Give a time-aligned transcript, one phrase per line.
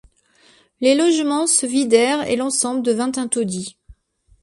[0.79, 3.77] Les logement se vidèrent et l'ensemble devint un taudis.